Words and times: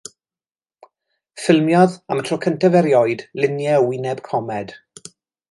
Ffilmiodd, 1.41 1.97
am 2.15 2.21
y 2.21 2.25
tro 2.29 2.39
cyntaf 2.47 2.79
erioed, 2.81 3.23
luniau 3.43 3.79
o 3.83 3.85
wyneb 3.93 4.25
comed. 4.31 4.77